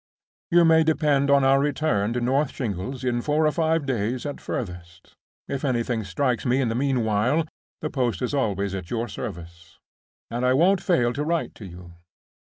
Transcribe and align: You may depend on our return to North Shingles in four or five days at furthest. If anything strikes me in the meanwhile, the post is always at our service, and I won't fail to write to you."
You 0.49 0.65
may 0.65 0.83
depend 0.83 1.29
on 1.29 1.43
our 1.43 1.59
return 1.59 2.13
to 2.13 2.21
North 2.21 2.49
Shingles 2.53 3.03
in 3.03 3.21
four 3.21 3.45
or 3.45 3.51
five 3.51 3.85
days 3.85 4.25
at 4.25 4.41
furthest. 4.41 5.15
If 5.47 5.63
anything 5.63 6.03
strikes 6.05 6.43
me 6.43 6.59
in 6.59 6.69
the 6.69 6.73
meanwhile, 6.73 7.45
the 7.81 7.91
post 7.91 8.23
is 8.23 8.33
always 8.33 8.73
at 8.73 8.91
our 8.91 9.07
service, 9.07 9.77
and 10.31 10.43
I 10.43 10.53
won't 10.53 10.81
fail 10.81 11.13
to 11.13 11.23
write 11.23 11.53
to 11.53 11.67
you." 11.67 11.93